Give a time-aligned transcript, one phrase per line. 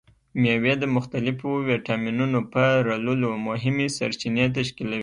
[0.41, 4.99] مېوې د مختلفو ویټامینونو په لرلو مهمې سرچینې تشکیلوي.